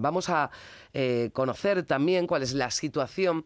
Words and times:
Vamos 0.00 0.28
a 0.30 0.50
eh, 0.92 1.30
conocer 1.32 1.84
también 1.84 2.26
cuál 2.26 2.42
es 2.42 2.54
la 2.54 2.72
situación 2.72 3.44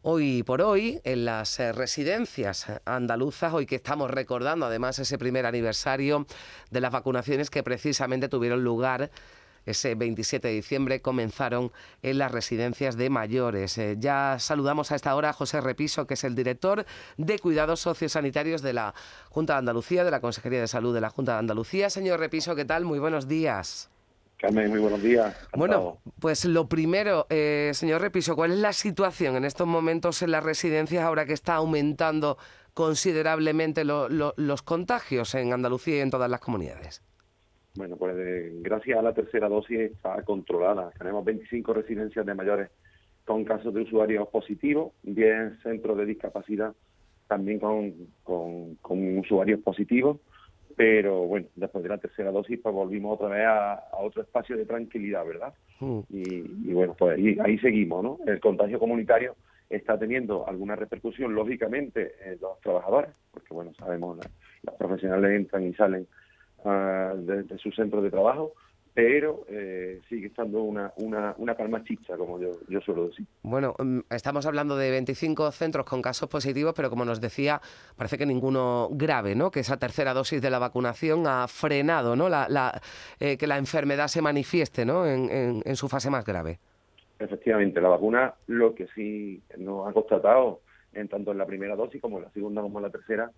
hoy 0.00 0.42
por 0.42 0.62
hoy 0.62 1.02
en 1.04 1.26
las 1.26 1.60
eh, 1.60 1.72
residencias 1.72 2.64
andaluzas, 2.86 3.52
hoy 3.52 3.66
que 3.66 3.74
estamos 3.74 4.10
recordando 4.10 4.64
además 4.64 4.98
ese 5.00 5.18
primer 5.18 5.44
aniversario 5.44 6.26
de 6.70 6.80
las 6.80 6.90
vacunaciones 6.90 7.50
que 7.50 7.62
precisamente 7.62 8.30
tuvieron 8.30 8.64
lugar 8.64 9.10
ese 9.66 9.94
27 9.96 10.48
de 10.48 10.54
diciembre 10.54 11.02
comenzaron 11.02 11.72
en 12.00 12.16
las 12.16 12.32
residencias 12.32 12.96
de 12.96 13.10
mayores. 13.10 13.76
Eh, 13.76 13.96
ya 13.98 14.38
saludamos 14.38 14.92
a 14.92 14.94
esta 14.96 15.14
hora 15.14 15.28
a 15.28 15.32
José 15.34 15.60
Repiso, 15.60 16.06
que 16.06 16.14
es 16.14 16.24
el 16.24 16.34
director 16.34 16.86
de 17.18 17.38
Cuidados 17.38 17.80
Sociosanitarios 17.80 18.62
de 18.62 18.72
la 18.72 18.94
Junta 19.28 19.52
de 19.52 19.58
Andalucía, 19.58 20.04
de 20.04 20.10
la 20.10 20.22
Consejería 20.22 20.62
de 20.62 20.68
Salud 20.68 20.94
de 20.94 21.02
la 21.02 21.10
Junta 21.10 21.32
de 21.32 21.40
Andalucía. 21.40 21.90
Señor 21.90 22.18
Repiso, 22.18 22.56
¿qué 22.56 22.64
tal? 22.64 22.86
Muy 22.86 22.98
buenos 22.98 23.28
días. 23.28 23.90
Carmen, 24.40 24.70
muy 24.70 24.78
buenos 24.78 25.02
días. 25.02 25.36
Bueno, 25.54 25.98
pues 26.18 26.46
lo 26.46 26.66
primero, 26.66 27.26
eh, 27.28 27.72
señor 27.74 28.00
Repiso, 28.00 28.34
¿cuál 28.34 28.52
es 28.52 28.58
la 28.58 28.72
situación 28.72 29.36
en 29.36 29.44
estos 29.44 29.66
momentos 29.66 30.22
en 30.22 30.30
las 30.30 30.42
residencias 30.42 31.04
ahora 31.04 31.26
que 31.26 31.34
está 31.34 31.56
aumentando 31.56 32.38
considerablemente 32.72 33.84
los 33.84 34.62
contagios 34.62 35.34
en 35.34 35.52
Andalucía 35.52 35.98
y 35.98 36.00
en 36.00 36.10
todas 36.10 36.30
las 36.30 36.40
comunidades? 36.40 37.02
Bueno, 37.74 37.96
pues 37.96 38.16
eh, 38.16 38.50
gracias 38.62 38.98
a 38.98 39.02
la 39.02 39.12
tercera 39.12 39.46
dosis 39.46 39.78
está 39.78 40.22
controlada. 40.22 40.90
Tenemos 40.98 41.22
25 41.22 41.74
residencias 41.74 42.24
de 42.24 42.34
mayores 42.34 42.70
con 43.26 43.44
casos 43.44 43.74
de 43.74 43.82
usuarios 43.82 44.26
positivos, 44.28 44.94
10 45.02 45.62
centros 45.62 45.98
de 45.98 46.06
discapacidad 46.06 46.74
también 47.28 47.60
con, 47.60 47.94
con 48.80 49.18
usuarios 49.18 49.60
positivos 49.60 50.16
pero 50.80 51.26
bueno, 51.26 51.46
después 51.56 51.82
de 51.82 51.90
la 51.90 51.98
tercera 51.98 52.30
dosis 52.30 52.58
pues 52.58 52.74
volvimos 52.74 53.20
otra 53.20 53.28
vez 53.28 53.44
a, 53.46 53.82
otro 53.98 54.22
espacio 54.22 54.56
de 54.56 54.64
tranquilidad, 54.64 55.26
¿verdad? 55.26 55.52
Hmm. 55.78 56.00
Y, 56.08 56.72
bueno, 56.72 56.96
pues 56.98 57.18
ahí, 57.18 57.58
seguimos, 57.58 58.02
¿no? 58.02 58.18
El 58.26 58.40
contagio 58.40 58.78
comunitario 58.78 59.36
está 59.68 59.98
teniendo 59.98 60.48
alguna 60.48 60.76
repercusión, 60.76 61.34
lógicamente, 61.34 62.14
en 62.24 62.38
los 62.40 62.58
trabajadores, 62.62 63.10
porque 63.30 63.52
bueno, 63.52 63.74
sabemos, 63.74 64.20
los 64.62 64.74
profesionales 64.76 65.32
entran 65.32 65.66
y 65.66 65.74
salen 65.74 66.06
uh, 66.64 67.14
de, 67.26 67.58
su 67.58 67.70
centro 67.72 68.00
de 68.00 68.10
trabajo, 68.10 68.54
pero 68.92 69.44
eh, 69.48 70.00
sigue 70.08 70.26
estando 70.26 70.62
una, 70.62 70.92
una, 70.96 71.34
una 71.38 71.54
calma 71.54 71.82
chicha, 71.84 72.16
como 72.16 72.40
yo, 72.40 72.50
yo 72.68 72.80
suelo 72.80 73.08
decir. 73.08 73.24
Bueno, 73.42 73.74
mm, 73.78 74.00
estamos 74.10 74.46
hablando 74.46 74.76
de 74.76 74.90
25 74.90 75.52
centros 75.52 75.86
con 75.86 76.02
casos 76.02 76.28
positivos, 76.28 76.74
pero 76.74 76.90
como 76.90 77.04
nos 77.04 77.20
decía, 77.20 77.60
parece 77.96 78.18
que 78.18 78.26
ninguno 78.26 78.88
grave, 78.90 79.34
¿no? 79.34 79.50
Que 79.50 79.60
esa 79.60 79.78
tercera 79.78 80.12
dosis 80.12 80.42
de 80.42 80.50
la 80.50 80.58
vacunación 80.58 81.26
ha 81.26 81.46
frenado, 81.46 82.16
¿no? 82.16 82.28
La, 82.28 82.48
la 82.48 82.80
eh, 83.20 83.36
que 83.36 83.46
la 83.46 83.58
enfermedad 83.58 84.08
se 84.08 84.22
manifieste, 84.22 84.84
¿no? 84.84 85.06
En, 85.06 85.30
en, 85.64 85.76
su 85.76 85.88
fase 85.88 86.10
más 86.10 86.24
grave. 86.24 86.58
Efectivamente, 87.18 87.80
la 87.80 87.88
vacuna 87.88 88.34
lo 88.48 88.74
que 88.74 88.88
sí 88.94 89.40
nos 89.56 89.88
ha 89.88 89.92
constatado, 89.92 90.62
en 90.92 91.08
tanto 91.08 91.30
en 91.30 91.38
la 91.38 91.46
primera 91.46 91.76
dosis 91.76 92.00
como 92.02 92.18
en 92.18 92.24
la 92.24 92.30
segunda 92.30 92.60
como 92.60 92.78
en 92.80 92.84
la 92.84 92.90
tercera, 92.90 93.30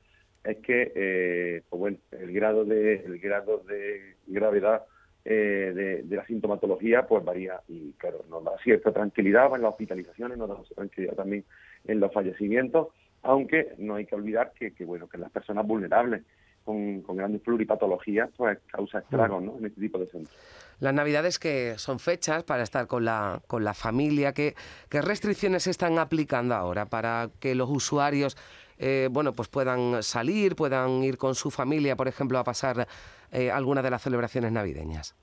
es 0.44 0.59
que, 0.59 0.92
eh, 0.94 1.62
pues 1.69 1.78
bueno, 1.78 1.98
el 2.12 2.33
grado 2.33 2.64
de, 2.64 2.94
el 2.94 3.19
grado 3.19 3.59
de 3.59 4.16
gravedad 4.27 4.84
eh, 5.25 6.03
de, 6.05 6.17
la 6.17 6.27
sintomatología 6.27 7.06
pues 7.06 7.25
varía 7.25 7.61
y 7.69 7.92
claro, 7.92 8.25
nos 8.28 8.42
da 8.42 8.53
cierta 8.62 8.92
tranquilidad 8.92 9.55
en 9.55 9.62
las 9.62 9.70
hospitalizaciones, 9.70 10.37
nos 10.37 10.48
da 10.48 10.56
tranquilidad 10.75 11.15
también 11.15 11.45
en 11.87 12.01
los 12.01 12.12
fallecimientos, 12.12 12.89
aunque 13.23 13.75
no 13.78 13.95
hay 13.95 14.06
que 14.06 14.17
olvidar 14.17 14.53
que, 14.53 14.73
bueno 14.84 15.09
que 15.09 15.19
las 15.19 15.31
personas 15.31 15.67
vulnerables 15.67 16.23
con, 16.65 17.03
grandes 17.17 17.41
pluripatologías 17.43 18.31
pues 18.37 18.59
causa 18.71 19.01
estragos 19.01 19.43
mm. 19.43 19.47
¿no? 19.47 19.59
en 19.59 19.67
este 19.67 19.81
tipo 19.81 19.99
de 19.99 20.07
centros. 20.07 20.37
Las 20.81 20.95
navidades 20.95 21.39
que 21.39 21.75
son 21.77 21.99
fechas 21.99 22.43
para 22.43 22.63
estar 22.63 22.87
con 22.87 23.05
la, 23.05 23.41
con 23.47 23.63
la 23.63 23.75
familia, 23.75 24.33
¿qué, 24.33 24.55
¿qué 24.89 25.01
restricciones 25.01 25.65
se 25.65 25.71
están 25.71 25.99
aplicando 25.99 26.55
ahora 26.55 26.87
para 26.87 27.31
que 27.39 27.55
los 27.55 27.71
usuarios 27.71 28.37
eh, 28.85 29.09
bueno, 29.13 29.33
pues 29.33 29.49
puedan 29.49 30.03
salir, 30.03 30.56
puedan 30.56 31.05
ir 31.05 31.17
con 31.17 31.37
su 31.37 31.53
familia, 31.53 31.95
por 31.95 32.09
ejemplo, 32.09 32.37
a 32.39 32.43
pasar 32.43 32.89
eh, 33.31 33.49
alguna 33.49 33.81
de 33.81 33.91
las 33.91 34.03
celebraciones 34.03 34.51
navideñas? 34.51 35.15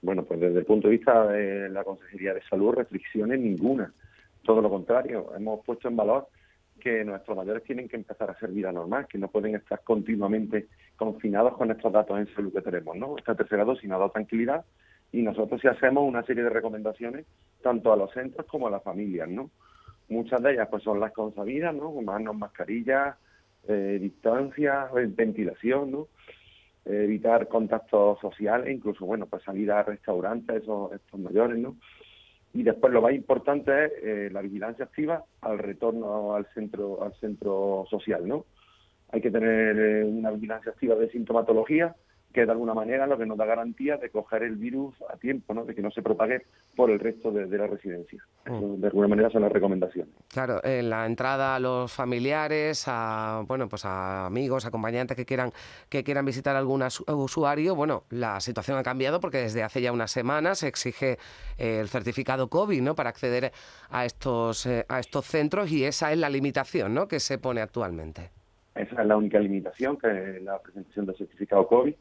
Bueno, 0.00 0.24
pues 0.24 0.40
desde 0.40 0.60
el 0.60 0.64
punto 0.64 0.88
de 0.88 0.96
vista 0.96 1.26
de 1.26 1.68
la 1.68 1.84
Consejería 1.84 2.32
de 2.32 2.42
Salud, 2.48 2.72
restricciones 2.72 3.40
ninguna. 3.40 3.92
Todo 4.42 4.62
lo 4.62 4.70
contrario, 4.70 5.32
hemos 5.36 5.62
puesto 5.66 5.86
en 5.88 5.96
valor 5.96 6.28
que 6.84 7.02
nuestros 7.02 7.34
mayores 7.34 7.62
tienen 7.64 7.88
que 7.88 7.96
empezar 7.96 8.28
a 8.28 8.34
hacer 8.34 8.50
vida 8.50 8.70
normal, 8.70 9.06
que 9.08 9.16
no 9.16 9.28
pueden 9.28 9.54
estar 9.54 9.80
continuamente 9.82 10.68
confinados 10.96 11.56
con 11.56 11.70
estos 11.70 11.90
datos 11.90 12.18
en 12.18 12.32
salud 12.34 12.52
que 12.52 12.60
tenemos, 12.60 12.94
¿no? 12.94 13.16
Esta 13.16 13.34
tercera 13.34 13.64
dosis 13.64 13.88
nos 13.88 13.98
dado 13.98 14.10
tranquilidad 14.10 14.66
y 15.10 15.22
nosotros 15.22 15.62
sí 15.62 15.66
hacemos 15.66 16.06
una 16.06 16.22
serie 16.24 16.42
de 16.44 16.50
recomendaciones 16.50 17.24
tanto 17.62 17.90
a 17.90 17.96
los 17.96 18.12
centros 18.12 18.46
como 18.46 18.68
a 18.68 18.70
las 18.70 18.82
familias, 18.82 19.30
¿no? 19.30 19.50
Muchas 20.10 20.42
de 20.42 20.52
ellas 20.52 20.68
pues 20.70 20.82
son 20.82 21.00
las 21.00 21.12
consabidas, 21.12 21.74
¿no? 21.74 21.90
Manos, 22.02 22.36
mascarillas, 22.36 23.16
eh, 23.66 23.98
distancia, 23.98 24.90
ventilación, 24.92 25.90
¿no? 25.90 26.08
evitar 26.86 27.48
contactos 27.48 28.20
sociales, 28.20 28.70
incluso, 28.70 29.06
bueno, 29.06 29.24
pues 29.24 29.42
salir 29.42 29.72
a 29.72 29.82
restaurantes, 29.82 30.62
esos, 30.62 30.92
estos 30.92 31.18
mayores, 31.18 31.56
¿no? 31.56 31.76
Y 32.54 32.62
después 32.62 32.92
lo 32.92 33.02
más 33.02 33.12
importante 33.12 33.86
es 33.86 33.92
eh, 34.02 34.28
la 34.32 34.40
vigilancia 34.40 34.84
activa 34.84 35.24
al 35.40 35.58
retorno 35.58 36.34
al 36.34 36.46
centro, 36.54 37.02
al 37.02 37.12
centro 37.14 37.84
social, 37.90 38.26
¿no? 38.26 38.46
Hay 39.10 39.20
que 39.20 39.32
tener 39.32 39.76
eh, 39.76 40.04
una 40.04 40.30
vigilancia 40.30 40.70
activa 40.70 40.94
de 40.94 41.10
sintomatología, 41.10 41.96
que 42.34 42.44
de 42.44 42.50
alguna 42.50 42.74
manera 42.74 43.06
lo 43.06 43.16
que 43.16 43.26
nos 43.26 43.38
da 43.38 43.46
garantía 43.46 43.96
de 43.96 44.10
coger 44.10 44.42
el 44.42 44.56
virus 44.56 44.96
a 45.08 45.16
tiempo, 45.16 45.54
¿no? 45.54 45.64
de 45.64 45.72
que 45.72 45.80
no 45.80 45.92
se 45.92 46.02
propague 46.02 46.42
por 46.74 46.90
el 46.90 46.98
resto 46.98 47.30
de, 47.30 47.46
la 47.46 47.68
residencia. 47.68 48.20
Mm. 48.46 48.80
de 48.80 48.86
alguna 48.88 49.06
manera 49.06 49.30
son 49.30 49.42
las 49.42 49.52
recomendaciones. 49.52 50.12
Claro, 50.32 50.60
en 50.64 50.90
la 50.90 51.06
entrada 51.06 51.54
a 51.54 51.60
los 51.60 51.92
familiares, 51.92 52.86
a 52.88 53.44
bueno, 53.46 53.68
pues 53.68 53.84
a 53.84 54.26
amigos, 54.26 54.66
acompañantes 54.66 55.16
que 55.16 55.24
quieran 55.24 55.52
que 55.88 56.02
quieran 56.02 56.24
visitar 56.24 56.56
algún 56.56 56.82
usuario, 57.06 57.76
bueno, 57.76 58.02
la 58.10 58.40
situación 58.40 58.78
ha 58.78 58.82
cambiado 58.82 59.20
porque 59.20 59.38
desde 59.38 59.62
hace 59.62 59.80
ya 59.80 59.92
unas 59.92 60.10
semanas 60.10 60.58
se 60.58 60.66
exige 60.66 61.18
eh, 61.56 61.78
el 61.80 61.88
certificado 61.88 62.48
COVID, 62.48 62.82
¿no? 62.82 62.96
para 62.96 63.10
acceder 63.10 63.52
a 63.90 64.04
estos 64.04 64.66
eh, 64.66 64.84
a 64.88 64.98
estos 64.98 65.24
centros 65.26 65.70
y 65.70 65.84
esa 65.84 66.10
es 66.10 66.18
la 66.18 66.28
limitación, 66.28 66.94
¿no? 66.94 67.06
que 67.06 67.20
se 67.20 67.38
pone 67.38 67.60
actualmente. 67.60 68.30
Esa 68.74 69.02
es 69.02 69.06
la 69.06 69.16
única 69.16 69.38
limitación, 69.38 69.96
que 69.96 70.08
es 70.08 70.42
la 70.42 70.60
presentación 70.60 71.06
del 71.06 71.16
certificado 71.16 71.68
COVID 71.68 71.94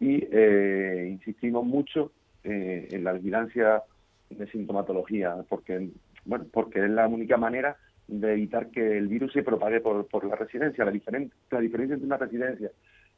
y 0.00 0.26
eh, 0.30 1.08
insistimos 1.10 1.64
mucho 1.64 2.12
eh, 2.42 2.88
en 2.90 3.04
la 3.04 3.12
vigilancia 3.12 3.82
de 4.30 4.46
sintomatología, 4.50 5.36
porque 5.48 5.90
bueno, 6.24 6.46
porque 6.52 6.84
es 6.84 6.90
la 6.90 7.06
única 7.06 7.36
manera 7.36 7.76
de 8.06 8.32
evitar 8.32 8.70
que 8.70 8.98
el 8.98 9.08
virus 9.08 9.32
se 9.32 9.42
propague 9.42 9.80
por, 9.80 10.06
por 10.06 10.24
la 10.24 10.36
residencia. 10.36 10.84
La, 10.84 10.90
diferencia 10.90 11.34
la 11.50 11.60
diferencia 11.60 11.94
entre 11.94 12.06
una 12.06 12.16
residencia 12.16 12.70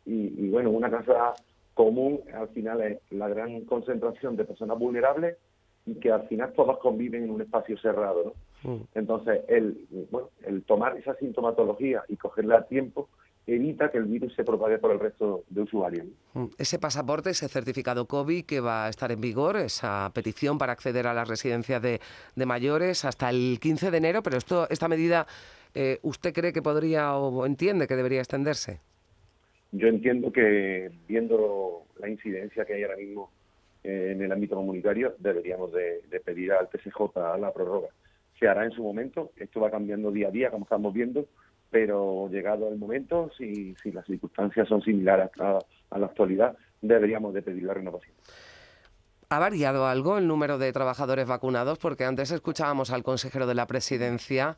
y, 0.05 0.49
bueno, 0.51 0.71
una 0.71 0.91
casa 0.91 1.35
común 1.75 2.21
al 2.33 2.49
final 2.49 2.81
es 2.81 2.99
la 3.11 3.29
gran 3.29 3.63
concentración 3.63 4.37
de 4.37 4.45
personas 4.45 4.79
vulnerables 4.79 5.37
y 5.85 5.95
que 5.97 6.11
al 6.11 6.27
final 6.29 6.53
todos 6.53 6.79
conviven 6.79 7.25
en 7.25 7.31
un 7.31 7.43
espacio 7.43 7.77
cerrado. 7.79 8.35
¿no? 8.63 8.73
Mm. 8.73 8.83
Entonces, 8.95 9.41
el, 9.49 9.87
bueno, 10.11 10.31
el 10.45 10.63
tomar 10.63 10.97
esa 10.97 11.15
sintomatología 11.17 12.03
y 12.09 12.17
cogerla 12.17 12.59
a 12.59 12.67
tiempo 12.67 13.09
evita 13.47 13.91
que 13.91 13.99
el 13.99 14.05
virus 14.05 14.35
se 14.35 14.45
propague 14.45 14.79
por 14.79 14.91
el 14.91 14.99
resto 14.99 15.45
de 15.49 15.63
usuarios. 15.63 16.07
Mm, 16.35 16.47
ese 16.59 16.79
pasaporte, 16.79 17.31
ese 17.31 17.49
certificado 17.49 18.07
COVID 18.07 18.45
que 18.45 18.61
va 18.61 18.87
a 18.87 18.89
estar 18.89 19.13
en 19.13 19.21
vigor, 19.21 19.57
esa 19.57 20.11
petición 20.15 20.59
para 20.59 20.73
acceder 20.73 21.07
a 21.07 21.15
las 21.15 21.29
residencias 21.29 21.81
de, 21.81 22.01
mayores 22.47 23.05
hasta 23.05 23.31
el 23.31 23.59
15 23.61 23.91
de 23.91 23.97
enero, 23.99 24.23
pero 24.23 24.37
esto, 24.37 24.69
esta 24.71 24.89
medida, 24.89 25.27
eh, 25.75 25.99
¿usted 26.03 26.33
cree 26.33 26.53
que 26.53 26.63
podría 26.63 27.17
o 27.17 27.47
entiende 27.47 27.87
que 27.87 27.97
debería 27.97 28.21
extenderse? 28.21 28.81
Yo 29.73 29.89
entiendo 29.89 30.33
que 30.33 30.91
viendo 31.09 31.83
la 31.99 32.09
incidencia 32.09 32.65
que 32.65 32.75
hay 32.75 32.83
ahora 32.83 32.97
mismo 32.97 33.31
eh, 33.85 34.13
en 34.13 34.23
el 34.23 34.33
ámbito 34.33 34.57
comunitario, 34.57 35.15
deberíamos 35.19 35.73
de, 35.73 36.03
de 36.09 36.21
pedir 36.21 36.53
al 36.53 36.69
TSJ 36.69 37.39
la 37.39 37.53
prórroga. 37.53 37.89
Se 38.39 38.49
hará 38.49 38.65
en 38.65 38.73
su 38.73 38.83
momento, 38.83 39.33
esto 39.37 39.61
va 39.61 39.71
cambiando 39.71 40.11
día 40.11 40.29
a 40.29 40.31
día, 40.31 40.51
como 40.51 40.65
estamos 40.65 40.93
viendo, 40.93 41.27
pero 41.77 42.27
llegado 42.31 42.69
el 42.69 42.79
momento, 42.79 43.31
si, 43.37 43.75
si 43.83 43.93
las 43.93 44.07
circunstancias 44.07 44.67
son 44.67 44.81
similares 44.81 45.29
a, 45.39 45.59
la 45.99 46.07
actualidad, 46.07 46.57
deberíamos 46.81 47.35
de 47.35 47.43
pedir 47.43 47.65
la 47.65 47.75
renovación. 47.75 48.15
¿Ha 49.29 49.39
variado 49.39 49.87
algo 49.87 50.17
el 50.17 50.27
número 50.27 50.57
de 50.57 50.73
trabajadores 50.73 51.27
vacunados? 51.27 51.77
Porque 51.77 52.07
antes 52.07 52.31
escuchábamos 52.31 52.93
al 52.93 53.03
consejero 53.03 53.47
de 53.47 53.57
la 53.57 53.67
presidencia 53.67 54.57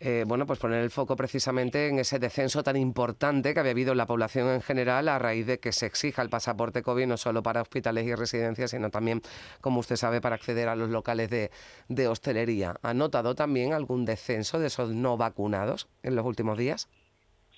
eh, 0.00 0.24
bueno, 0.26 0.44
pues 0.44 0.58
poner 0.58 0.82
el 0.82 0.90
foco 0.90 1.16
precisamente 1.16 1.88
en 1.88 1.98
ese 1.98 2.18
descenso 2.18 2.62
tan 2.62 2.76
importante 2.76 3.54
que 3.54 3.60
había 3.60 3.72
habido 3.72 3.92
en 3.92 3.98
la 3.98 4.06
población 4.06 4.48
en 4.48 4.60
general 4.60 5.08
a 5.08 5.18
raíz 5.18 5.46
de 5.46 5.58
que 5.58 5.72
se 5.72 5.86
exija 5.86 6.20
el 6.20 6.28
pasaporte 6.28 6.82
COVID 6.82 7.06
no 7.06 7.16
solo 7.16 7.42
para 7.42 7.62
hospitales 7.62 8.04
y 8.06 8.14
residencias, 8.14 8.72
sino 8.72 8.90
también, 8.90 9.20
como 9.60 9.80
usted 9.80 9.96
sabe, 9.96 10.20
para 10.20 10.34
acceder 10.34 10.68
a 10.68 10.76
los 10.76 10.90
locales 10.90 11.30
de, 11.30 11.50
de 11.88 12.08
hostelería. 12.08 12.74
¿Ha 12.82 12.92
notado 12.92 13.34
también 13.34 13.72
algún 13.72 14.04
descenso 14.04 14.58
de 14.58 14.66
esos 14.66 14.90
no 14.90 15.16
vacunados 15.16 15.88
en 16.02 16.16
los 16.16 16.26
últimos 16.26 16.58
días? 16.58 16.88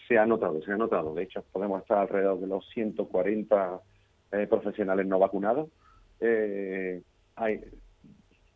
Se 0.06 0.18
ha 0.18 0.26
notado, 0.26 0.62
se 0.62 0.72
ha 0.72 0.76
notado. 0.76 1.14
De 1.14 1.24
hecho, 1.24 1.42
podemos 1.52 1.82
estar 1.82 1.98
alrededor 1.98 2.38
de 2.38 2.46
los 2.46 2.68
140 2.70 3.80
eh, 4.32 4.46
profesionales 4.46 5.06
no 5.06 5.18
vacunados. 5.18 5.68
Eh, 6.20 7.02
hay 7.34 7.60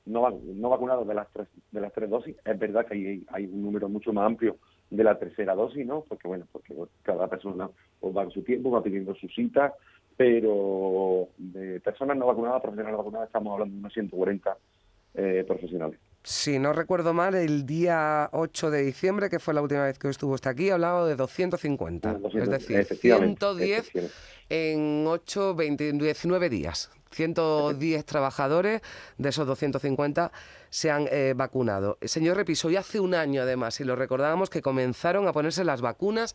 no, 0.06 0.30
no 0.30 0.68
vacunados 0.68 1.06
de 1.06 1.14
las 1.14 1.28
tres 1.32 1.48
de 1.70 1.80
las 1.80 1.92
tres 1.92 2.10
dosis. 2.10 2.36
Es 2.44 2.58
verdad 2.58 2.86
que 2.86 2.94
hay, 2.94 3.26
hay 3.28 3.46
un 3.46 3.62
número 3.62 3.88
mucho 3.88 4.12
más 4.12 4.26
amplio 4.26 4.56
de 4.90 5.04
la 5.04 5.18
tercera 5.18 5.54
dosis, 5.54 5.86
¿no? 5.86 6.04
Porque 6.08 6.28
bueno, 6.28 6.46
porque 6.50 6.74
cada 7.02 7.28
persona 7.28 7.70
pues, 8.00 8.16
va 8.16 8.22
a 8.22 8.30
su 8.30 8.42
tiempo, 8.42 8.70
va 8.70 8.82
pidiendo 8.82 9.14
su 9.14 9.28
cita, 9.28 9.74
pero 10.16 11.28
de 11.38 11.80
personas 11.80 12.16
no 12.16 12.26
vacunadas, 12.26 12.60
profesionales 12.60 12.98
vacunadas, 12.98 13.28
estamos 13.28 13.52
hablando 13.52 13.74
de 13.74 13.80
unos 13.80 13.92
140 13.92 14.56
eh, 15.14 15.44
profesionales. 15.46 15.98
Si 16.22 16.58
no 16.58 16.74
recuerdo 16.74 17.14
mal, 17.14 17.34
el 17.34 17.64
día 17.64 18.28
8 18.32 18.70
de 18.70 18.82
diciembre, 18.82 19.30
que 19.30 19.38
fue 19.38 19.54
la 19.54 19.62
última 19.62 19.84
vez 19.84 19.98
que 19.98 20.08
estuvo 20.08 20.34
usted 20.34 20.50
aquí, 20.50 20.68
hablado 20.68 21.06
de 21.06 21.16
250. 21.16 22.20
es 22.34 22.50
decir, 22.50 22.84
110 22.84 23.92
en 24.50 25.06
8, 25.06 25.54
20, 25.54 25.92
19 25.92 26.50
días. 26.50 26.90
110 27.10 28.04
trabajadores 28.04 28.82
de 29.18 29.28
esos 29.28 29.46
250 29.46 30.32
se 30.70 30.90
han 30.90 31.08
eh, 31.10 31.34
vacunado. 31.36 31.98
Señor 32.02 32.36
Repiso, 32.36 32.70
y 32.70 32.76
hace 32.76 33.00
un 33.00 33.14
año 33.14 33.42
además, 33.42 33.80
y 33.80 33.84
lo 33.84 33.96
recordábamos, 33.96 34.50
que 34.50 34.62
comenzaron 34.62 35.26
a 35.26 35.32
ponerse 35.32 35.64
las 35.64 35.80
vacunas 35.80 36.34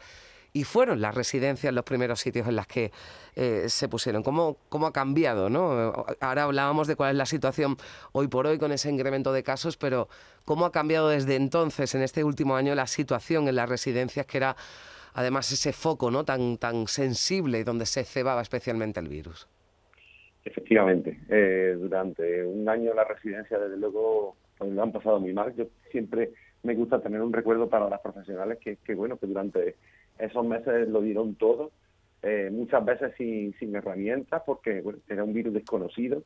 y 0.56 0.64
fueron 0.64 1.02
las 1.02 1.14
residencias 1.14 1.74
los 1.74 1.84
primeros 1.84 2.22
sitios 2.22 2.48
en 2.48 2.56
las 2.56 2.66
que 2.66 2.94
eh, 3.36 3.66
se 3.68 3.90
pusieron. 3.90 4.24
¿Cómo, 4.24 4.56
¿Cómo 4.70 4.88
ha 4.88 4.94
cambiado? 4.94 5.50
¿no? 5.50 6.06
Ahora 6.22 6.44
hablábamos 6.44 6.88
de 6.88 6.96
cuál 6.96 7.12
es 7.12 7.18
la 7.18 7.26
situación 7.26 7.76
hoy 8.14 8.30
por 8.30 8.48
hoy 8.48 8.58
con 8.58 8.72
ese 8.72 8.90
incremento 8.90 9.34
de 9.34 9.44
casos, 9.44 9.76
pero 9.76 10.08
¿cómo 10.46 10.66
ha 10.66 10.72
cambiado 10.72 11.10
desde 11.10 11.36
entonces, 11.36 11.94
en 11.94 12.04
este 12.04 12.24
último 12.24 12.56
año, 12.56 12.74
la 12.74 12.88
situación 12.88 13.50
en 13.50 13.58
las 13.58 13.68
residencias, 13.68 14.26
que 14.26 14.38
era 14.38 14.56
además 15.14 15.52
ese 15.52 15.74
foco 15.74 16.10
¿no? 16.10 16.24
tan, 16.24 16.58
tan 16.58 16.88
sensible 16.88 17.60
y 17.60 17.64
donde 17.66 17.86
se 17.86 18.06
cebaba 18.06 18.42
especialmente 18.42 19.02
el 19.02 19.10
virus? 19.10 19.50
Efectivamente, 20.46 21.20
eh, 21.28 21.76
durante 21.78 22.46
un 22.46 22.70
año 22.70 22.94
la 22.94 23.04
residencia, 23.04 23.58
desde 23.58 23.78
luego, 23.78 24.36
pues, 24.58 24.72
lo 24.72 24.84
han 24.84 24.92
pasado 24.92 25.20
muy 25.20 25.34
mal. 25.34 25.56
Yo 25.56 25.66
siempre 25.90 26.34
me 26.62 26.76
gusta 26.76 27.02
tener 27.02 27.20
un 27.22 27.34
recuerdo 27.34 27.68
para 27.68 27.90
las 27.90 28.00
profesionales 28.00 28.60
que, 28.60 28.78
que 28.78 28.94
bueno, 28.94 29.18
que 29.18 29.26
durante 29.26 29.76
esos 30.20 30.46
meses 30.46 30.88
lo 30.88 31.02
dieron 31.02 31.34
todo, 31.34 31.72
eh, 32.22 32.50
muchas 32.52 32.86
veces 32.86 33.14
sin, 33.18 33.54
sin 33.58 33.76
herramientas, 33.76 34.44
porque 34.46 34.84
era 35.10 35.24
un 35.24 35.34
virus 35.34 35.54
desconocido. 35.54 36.22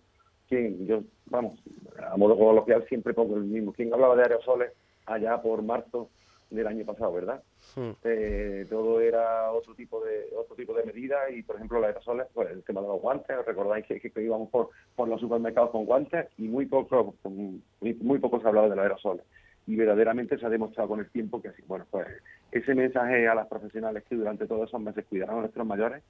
Quien, 0.50 0.86
yo, 0.86 1.04
vamos, 1.28 1.64
a 1.98 2.18
modo 2.18 2.38
coloquial 2.38 2.86
siempre 2.90 3.14
pongo 3.14 3.38
el 3.38 3.46
mismo. 3.46 3.72
¿Quién 3.72 3.94
hablaba 3.94 4.18
de 4.18 4.24
aerosoles 4.24 4.72
allá 5.06 5.42
por 5.42 5.64
marzo 5.64 6.10
del 6.50 6.68
año 6.68 6.86
pasado, 6.86 7.14
¿verdad? 7.14 7.44
Hmm. 7.76 7.92
Eh, 8.04 8.66
todo 8.70 9.00
era 9.02 9.52
otro 9.52 9.76
tipo 9.76 10.04
de 10.04 10.30
otro 10.36 10.56
tipo 10.56 10.74
de 10.74 10.84
medidas 10.84 11.32
y, 11.32 11.44
por 11.44 11.56
ejemplo, 11.56 11.80
los 11.80 11.88
aerosoles, 11.88 12.28
pues 12.34 12.50
el 12.50 12.64
tema 12.64 12.82
de 12.82 12.88
los 12.88 13.02
guantes, 13.02 13.46
recordáis 13.46 13.86
que, 13.86 14.00
que, 14.00 14.22
íbamos 14.22 14.50
por, 14.50 14.70
por 14.96 15.08
los 15.08 15.22
supermercados 15.22 15.70
con 15.72 15.86
guantes 15.86 16.28
y 16.38 16.48
muy 16.48 16.66
poco 16.66 17.16
muy, 17.24 17.62
muy 17.82 18.20
poco 18.20 18.42
se 18.42 18.48
hablaba 18.48 18.70
de 18.70 18.76
los 18.76 18.84
aerosoles 18.84 19.26
y 19.68 19.76
verdaderamente 19.76 20.38
se 20.38 20.46
ha 20.46 20.50
demostrado 20.50 20.90
con 20.90 21.00
el 21.00 21.10
tiempo 21.12 21.42
que 21.42 21.52
bueno, 21.68 21.86
pues 21.92 22.08
ese 22.52 22.74
mensaje 22.74 23.28
a 23.28 23.36
las 23.36 23.48
profesionales 23.48 24.04
que 24.10 24.16
durante 24.16 24.48
todos 24.48 24.68
esos 24.68 24.82
meses 24.82 25.06
cuidaron 25.08 25.38
a 25.38 25.42
nuestros 25.42 25.68
mayores, 25.68 26.02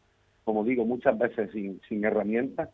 como 0.45 0.63
digo, 0.63 0.85
muchas 0.85 1.17
veces 1.17 1.51
sin, 1.51 1.81
sin 1.89 2.03
herramientas, 2.05 2.69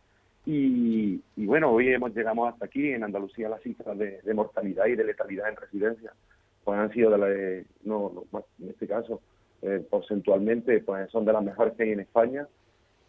y, 0.47 1.23
bueno, 1.37 1.71
hoy 1.71 1.89
hemos 1.89 2.15
llegado 2.15 2.45
hasta 2.45 2.65
aquí, 2.65 2.91
en 2.91 3.03
Andalucía 3.03 3.49
las 3.49 3.63
cifras 3.63 3.97
de, 3.97 4.21
de 4.21 4.33
mortalidad 4.35 4.85
y 4.85 4.95
de 4.95 5.03
letalidad 5.03 5.49
en 5.49 5.55
residencia 5.55 6.13
pues 6.65 6.79
han 6.79 6.91
sido 6.91 7.11
de 7.11 7.17
la, 7.17 7.63
no, 7.83 8.25
en 8.59 8.69
este 8.69 8.87
caso 8.87 9.21
eh, 9.61 9.85
porcentualmente 9.89 10.81
pues 10.81 11.09
son 11.11 11.23
de 11.23 11.31
las 11.31 11.43
mejores 11.43 11.75
que 11.75 11.83
hay 11.83 11.91
en 11.91 12.01
España 12.01 12.47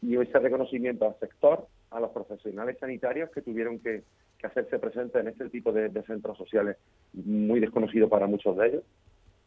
y 0.03 0.17
ese 0.17 0.38
reconocimiento 0.38 1.06
al 1.06 1.19
sector, 1.19 1.67
a 1.91 1.99
los 1.99 2.11
profesionales 2.11 2.76
sanitarios 2.79 3.31
que 3.31 3.43
tuvieron 3.43 3.81
que, 3.81 4.05
hacerse 4.43 4.79
presentes 4.79 5.20
en 5.20 5.26
este 5.26 5.49
tipo 5.49 5.73
de, 5.73 5.91
centros 6.05 6.38
sociales 6.38 6.76
muy 7.14 7.58
desconocidos 7.58 8.08
para 8.08 8.29
muchos 8.29 8.56
de 8.56 8.69
ellos 8.69 8.85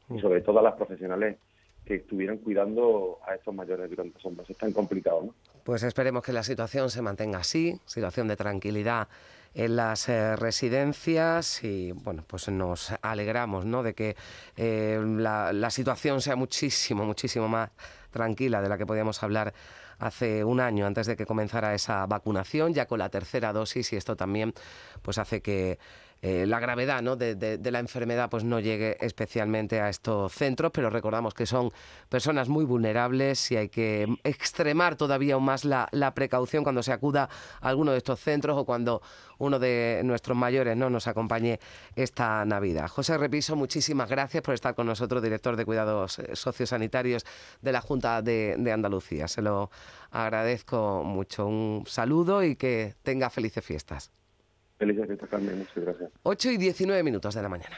y 0.10 0.16
mm. 0.16 0.20
sobre 0.20 0.42
todo 0.42 0.60
a 0.60 0.62
las 0.62 0.76
profesionales 0.76 1.38
que 1.90 1.96
estuvieron 1.96 2.38
cuidando 2.38 3.18
a 3.28 3.34
estos 3.34 3.52
mayores 3.52 3.90
durante 3.90 4.20
esos 4.20 4.32
meses 4.38 4.56
tan 4.56 4.72
complicados. 4.72 5.26
¿no? 5.26 5.34
Pues 5.64 5.82
esperemos 5.82 6.22
que 6.22 6.32
la 6.32 6.44
situación 6.44 6.92
se 6.92 7.02
mantenga 7.02 7.40
así, 7.40 7.80
situación 7.86 8.28
de 8.28 8.36
tranquilidad 8.36 9.08
en 9.56 9.76
las 9.76 10.08
eh, 10.08 10.36
residencias 10.36 11.64
y 11.64 11.92
bueno, 11.92 12.24
pues 12.28 12.48
nos 12.50 12.94
alegramos 13.02 13.66
¿no? 13.66 13.82
de 13.82 13.96
que 13.96 14.16
eh, 14.56 15.02
la, 15.04 15.52
la 15.52 15.72
situación 15.72 16.22
sea 16.22 16.36
muchísimo, 16.36 17.06
muchísimo 17.06 17.48
más 17.48 17.72
tranquila 18.12 18.62
de 18.62 18.70
la 18.70 18.78
que 18.78 18.86
podíamos 18.86 19.24
hablar 19.24 19.52
hace 19.98 20.44
un 20.44 20.60
año 20.60 20.86
antes 20.86 21.08
de 21.08 21.18
que 21.18 21.26
comenzara 21.26 21.74
esa 21.74 22.06
vacunación, 22.06 22.72
ya 22.72 22.86
con 22.86 23.00
la 23.00 23.10
tercera 23.10 23.52
dosis 23.52 23.92
y 23.94 23.96
esto 23.96 24.16
también 24.16 24.54
pues 25.02 25.18
hace 25.18 25.42
que 25.42 25.80
eh, 26.22 26.46
la 26.46 26.60
gravedad 26.60 27.02
¿no? 27.02 27.16
de, 27.16 27.60
la 27.72 27.80
enfermedad 27.80 28.30
pues 28.30 28.44
no 28.44 28.60
llegue 28.60 28.98
especialmente 29.00 29.80
a 29.80 29.90
estos 29.90 30.34
centros, 30.34 30.72
pero 30.74 30.90
recordamos 30.90 31.34
que 31.34 31.46
son 31.46 31.72
personas 32.10 32.50
muy 32.50 32.66
vulnerables 32.66 33.52
y 33.52 33.56
hay 33.56 33.70
que 33.70 34.06
extremar 34.24 34.98
todavía 34.98 35.36
aún 35.36 35.46
más 35.46 35.64
la, 35.64 35.88
precaución 36.14 36.64
cuando 36.64 36.84
se 36.84 36.92
acuda 36.92 37.30
a 37.62 37.70
alguno 37.70 37.92
de 37.92 38.00
estos 38.00 38.20
centros 38.20 38.58
o 38.58 38.66
cuando 38.66 39.02
uno 39.38 39.60
de 39.60 40.02
nuestros 40.04 40.36
mayores 40.36 40.76
no 40.76 40.90
nos 40.90 41.08
acompañe 41.08 41.60
esta 41.96 42.44
Navidad. 42.44 42.90
José 42.90 43.18
Repiso, 43.18 43.56
muchísimas 43.56 44.10
gracias 44.10 44.44
por 44.44 44.54
estar 44.54 44.76
con 44.76 44.88
nosotros, 44.88 45.24
director 45.24 45.56
de 45.56 45.66
Cuidados 45.66 46.20
eh, 46.20 46.36
Sociosanitarios 46.36 47.26
de 47.62 47.72
la 47.72 47.80
Junta 47.80 48.22
de, 48.22 48.56
de 48.58 48.72
Andalucía. 48.72 49.28
Se 49.28 49.42
lo 49.42 49.70
agradezco 50.12 51.04
mucho. 51.06 51.46
Un 51.48 51.84
saludo 51.88 52.44
y 52.44 52.56
que 52.56 52.96
tenga 53.04 53.30
felices 53.30 53.64
fiestas. 53.64 54.12
Felices 54.80 55.06
fiestas, 55.08 55.30
Carmen. 55.30 55.60
Muchas 55.60 55.76
gracias. 55.76 56.10
8 56.24 56.52
y 56.52 56.58
19 56.58 57.04
minutos 57.04 57.36
de 57.36 57.42
la 57.42 57.50
mañana. 57.50 57.76